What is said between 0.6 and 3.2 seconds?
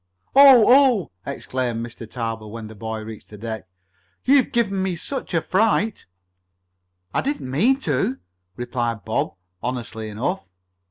Oh!" exclaimed Mr. Tarbill when the boy